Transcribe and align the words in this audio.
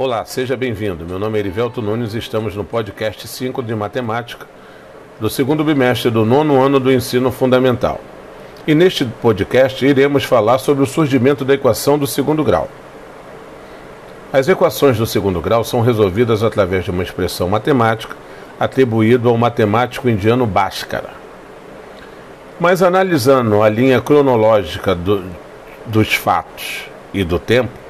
Olá, 0.00 0.24
seja 0.24 0.56
bem-vindo. 0.56 1.04
Meu 1.04 1.18
nome 1.18 1.38
é 1.38 1.40
Erivelto 1.40 1.82
Nunes 1.82 2.14
e 2.14 2.18
estamos 2.18 2.54
no 2.54 2.62
podcast 2.62 3.26
5 3.26 3.60
de 3.64 3.74
Matemática 3.74 4.46
do 5.18 5.28
segundo 5.28 5.64
bimestre 5.64 6.08
do 6.08 6.24
nono 6.24 6.62
ano 6.62 6.78
do 6.78 6.92
ensino 6.92 7.32
fundamental. 7.32 8.00
E 8.64 8.76
neste 8.76 9.04
podcast 9.04 9.84
iremos 9.84 10.22
falar 10.22 10.58
sobre 10.58 10.84
o 10.84 10.86
surgimento 10.86 11.44
da 11.44 11.54
equação 11.54 11.98
do 11.98 12.06
segundo 12.06 12.44
grau. 12.44 12.68
As 14.32 14.48
equações 14.48 14.96
do 14.96 15.04
segundo 15.04 15.40
grau 15.40 15.64
são 15.64 15.80
resolvidas 15.80 16.44
através 16.44 16.84
de 16.84 16.92
uma 16.92 17.02
expressão 17.02 17.48
matemática 17.48 18.14
atribuída 18.60 19.28
ao 19.28 19.36
matemático 19.36 20.08
indiano 20.08 20.46
Bhaskara. 20.46 21.10
Mas 22.60 22.84
analisando 22.84 23.64
a 23.64 23.68
linha 23.68 24.00
cronológica 24.00 24.94
do, 24.94 25.24
dos 25.86 26.14
fatos 26.14 26.84
e 27.12 27.24
do 27.24 27.40
tempo, 27.40 27.87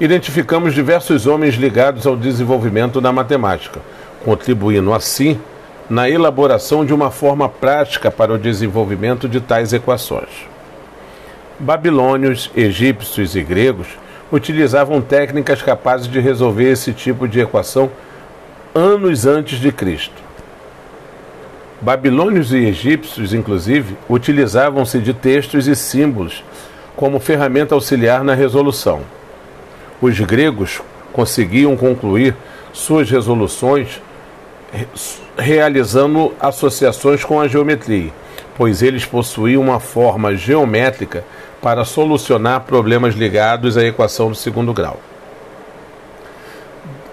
identificamos 0.00 0.74
diversos 0.74 1.26
homens 1.26 1.54
ligados 1.54 2.06
ao 2.06 2.16
desenvolvimento 2.16 3.00
da 3.00 3.12
matemática, 3.12 3.80
contribuindo 4.24 4.92
assim 4.92 5.38
na 5.88 6.08
elaboração 6.08 6.84
de 6.84 6.92
uma 6.92 7.10
forma 7.10 7.48
prática 7.48 8.10
para 8.10 8.32
o 8.32 8.38
desenvolvimento 8.38 9.28
de 9.28 9.40
tais 9.40 9.72
equações. 9.72 10.48
Babilônios, 11.58 12.50
egípcios 12.56 13.36
e 13.36 13.42
gregos 13.42 13.86
utilizavam 14.32 15.00
técnicas 15.00 15.62
capazes 15.62 16.08
de 16.08 16.18
resolver 16.18 16.72
esse 16.72 16.92
tipo 16.92 17.28
de 17.28 17.40
equação 17.40 17.90
anos 18.74 19.26
antes 19.26 19.60
de 19.60 19.70
Cristo. 19.70 20.24
Babilônios 21.80 22.52
e 22.52 22.56
egípcios, 22.56 23.32
inclusive, 23.32 23.96
utilizavam-se 24.08 24.98
de 24.98 25.12
textos 25.12 25.68
e 25.68 25.76
símbolos 25.76 26.42
como 26.96 27.20
ferramenta 27.20 27.74
auxiliar 27.74 28.24
na 28.24 28.34
resolução. 28.34 29.02
Os 30.04 30.20
gregos 30.20 30.82
conseguiam 31.14 31.74
concluir 31.78 32.36
suas 32.74 33.10
resoluções 33.10 34.02
realizando 35.34 36.34
associações 36.38 37.24
com 37.24 37.40
a 37.40 37.48
geometria, 37.48 38.12
pois 38.54 38.82
eles 38.82 39.06
possuíam 39.06 39.62
uma 39.62 39.80
forma 39.80 40.36
geométrica 40.36 41.24
para 41.62 41.86
solucionar 41.86 42.60
problemas 42.64 43.14
ligados 43.14 43.78
à 43.78 43.82
equação 43.82 44.28
do 44.28 44.34
segundo 44.34 44.74
grau. 44.74 45.00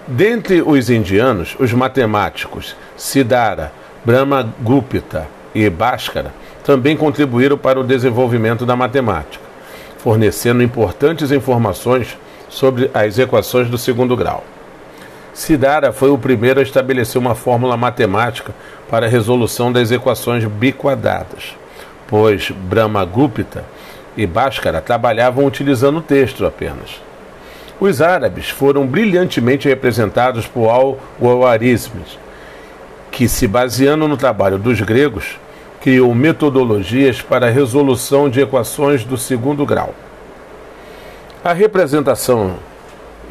Dentre 0.05 0.61
os 0.61 0.89
indianos, 0.89 1.55
os 1.57 1.71
matemáticos 1.71 2.75
Siddhara, 2.97 3.71
Brahmagupta 4.03 5.29
e 5.55 5.69
Bhaskara 5.69 6.33
também 6.61 6.97
contribuíram 6.97 7.57
para 7.57 7.79
o 7.79 7.85
desenvolvimento 7.85 8.65
da 8.65 8.75
matemática, 8.75 9.45
fornecendo 9.97 10.61
importantes 10.61 11.31
informações 11.31 12.17
sobre 12.51 12.91
as 12.93 13.17
equações 13.17 13.69
do 13.69 13.77
segundo 13.77 14.15
grau. 14.15 14.43
Siddhara 15.33 15.93
foi 15.93 16.09
o 16.09 16.17
primeiro 16.17 16.59
a 16.59 16.63
estabelecer 16.63 17.19
uma 17.19 17.33
fórmula 17.33 17.77
matemática 17.77 18.53
para 18.89 19.05
a 19.05 19.09
resolução 19.09 19.71
das 19.71 19.89
equações 19.89 20.43
biquadradas, 20.45 21.55
pois 22.07 22.51
Brahmagupta 22.51 23.63
e 24.17 24.27
Bhaskara 24.27 24.81
trabalhavam 24.81 25.45
utilizando 25.45 25.99
o 25.99 26.01
texto 26.01 26.45
apenas. 26.45 27.01
Os 27.79 28.01
árabes 28.01 28.49
foram 28.49 28.85
brilhantemente 28.85 29.69
representados 29.69 30.45
por 30.45 30.69
Al-Khwarizmi, 30.69 32.03
que, 33.09 33.27
se 33.27 33.47
baseando 33.47 34.07
no 34.07 34.17
trabalho 34.17 34.57
dos 34.57 34.79
gregos, 34.81 35.39
criou 35.81 36.13
metodologias 36.13 37.21
para 37.21 37.47
a 37.47 37.49
resolução 37.49 38.29
de 38.29 38.41
equações 38.41 39.03
do 39.03 39.17
segundo 39.17 39.65
grau. 39.65 39.95
A 41.43 41.53
representação 41.53 42.57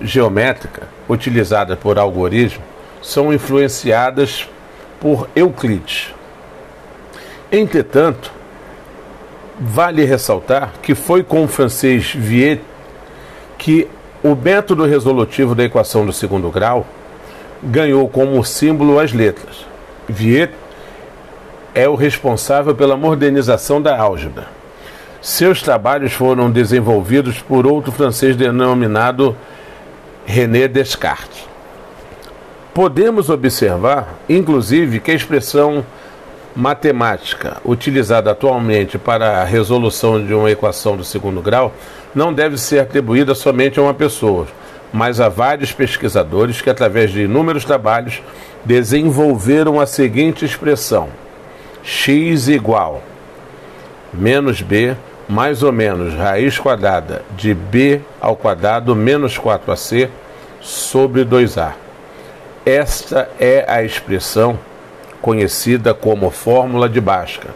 geométrica 0.02 0.88
utilizada 1.08 1.76
por 1.76 1.96
algoritmo 1.96 2.64
são 3.00 3.32
influenciadas 3.32 4.48
por 4.98 5.28
Euclides. 5.36 6.12
Entretanto, 7.52 8.32
vale 9.60 10.04
ressaltar 10.04 10.72
que 10.82 10.92
foi 10.92 11.22
com 11.22 11.44
o 11.44 11.48
francês 11.48 12.12
Viet 12.12 12.60
que 13.56 13.86
o 14.24 14.34
método 14.34 14.84
resolutivo 14.86 15.54
da 15.54 15.62
equação 15.62 16.04
do 16.04 16.12
segundo 16.12 16.50
grau 16.50 16.84
ganhou 17.62 18.08
como 18.08 18.44
símbolo 18.44 18.98
as 18.98 19.12
letras. 19.12 19.64
Viet 20.08 20.52
é 21.72 21.88
o 21.88 21.94
responsável 21.94 22.74
pela 22.74 22.96
modernização 22.96 23.80
da 23.80 23.96
álgebra. 23.96 24.59
Seus 25.22 25.60
trabalhos 25.60 26.14
foram 26.14 26.50
desenvolvidos 26.50 27.42
por 27.42 27.66
outro 27.66 27.92
francês 27.92 28.34
denominado 28.34 29.36
René 30.24 30.66
Descartes. 30.66 31.46
Podemos 32.72 33.28
observar, 33.28 34.14
inclusive, 34.26 34.98
que 34.98 35.10
a 35.10 35.14
expressão 35.14 35.84
matemática 36.56 37.58
utilizada 37.66 38.30
atualmente 38.30 38.96
para 38.96 39.42
a 39.42 39.44
resolução 39.44 40.24
de 40.24 40.32
uma 40.32 40.50
equação 40.50 40.96
do 40.96 41.04
segundo 41.04 41.42
grau 41.42 41.74
não 42.14 42.32
deve 42.32 42.56
ser 42.56 42.78
atribuída 42.78 43.34
somente 43.34 43.78
a 43.78 43.82
uma 43.82 43.94
pessoa, 43.94 44.46
mas 44.90 45.20
a 45.20 45.28
vários 45.28 45.70
pesquisadores 45.70 46.62
que, 46.62 46.70
através 46.70 47.10
de 47.10 47.24
inúmeros 47.24 47.66
trabalhos, 47.66 48.22
desenvolveram 48.64 49.78
a 49.78 49.84
seguinte 49.84 50.46
expressão: 50.46 51.10
x 51.82 52.48
igual 52.48 53.02
menos 54.12 54.60
b 54.60 54.96
mais 55.28 55.62
ou 55.62 55.70
menos 55.70 56.14
raiz 56.14 56.58
quadrada 56.58 57.22
de 57.36 57.54
b 57.54 58.00
ao 58.20 58.34
quadrado 58.34 58.96
menos 58.96 59.38
4ac 59.38 60.08
sobre 60.60 61.24
2a. 61.24 61.72
Esta 62.66 63.30
é 63.38 63.64
a 63.68 63.82
expressão 63.82 64.58
conhecida 65.22 65.94
como 65.94 66.30
fórmula 66.30 66.88
de 66.88 67.00
Bhaskara. 67.00 67.54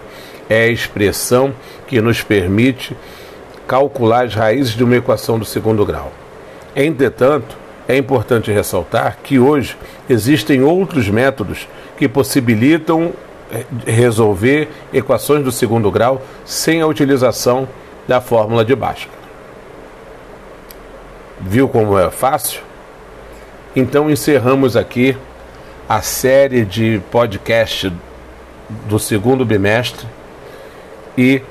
É 0.49 0.65
a 0.65 0.69
expressão 0.69 1.53
que 1.87 2.01
nos 2.01 2.23
permite 2.23 2.97
calcular 3.67 4.27
as 4.27 4.35
raízes 4.35 4.75
de 4.75 4.85
uma 4.85 4.97
equação 4.97 5.39
do 5.39 5.45
segundo 5.45 5.85
grau. 5.85 6.13
Entretanto, 6.77 7.57
é 7.89 7.97
importante 7.97 8.53
ressaltar 8.53 9.19
que 9.23 9.39
hoje 9.39 9.77
existem 10.09 10.63
outros 10.63 11.09
métodos 11.09 11.69
que 11.97 12.09
possibilitam 12.09 13.13
resolver 13.87 14.69
equações 14.93 15.45
do 15.45 15.53
segundo 15.53 15.91
grau 15.91 16.23
sem 16.45 16.81
a 16.81 16.87
utilização 16.87 17.69
da 18.07 18.21
fórmula 18.21 18.65
de 18.65 18.75
Bhaskara. 18.75 19.25
Viu 21.41 21.69
como 21.69 21.99
é 21.99 22.11
fácil? 22.11 22.61
Então 23.75 24.11
encerramos 24.11 24.77
aqui 24.77 25.17
a 25.89 26.01
série 26.01 26.65
de 26.65 27.01
podcast 27.11 27.93
do 28.89 28.99
segundo 28.99 29.45
bimestre 29.45 30.07
e 31.19 31.43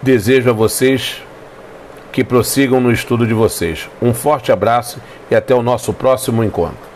desejo 0.00 0.50
a 0.50 0.52
vocês 0.52 1.22
que 2.10 2.22
prossigam 2.22 2.80
no 2.80 2.92
estudo 2.92 3.26
de 3.26 3.34
vocês. 3.34 3.88
Um 4.00 4.12
forte 4.12 4.52
abraço 4.52 5.00
e 5.30 5.34
até 5.34 5.54
o 5.54 5.62
nosso 5.62 5.92
próximo 5.92 6.44
encontro. 6.44 6.91